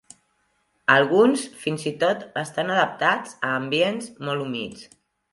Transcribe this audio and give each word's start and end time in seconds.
Alguns 0.93 1.43
fins 1.65 1.83
i 1.91 1.91
tot 2.03 2.23
estan 2.43 2.71
adaptats 2.75 3.35
a 3.49 3.51
ambients 3.59 4.09
molt 4.31 4.45
humits. 4.47 4.89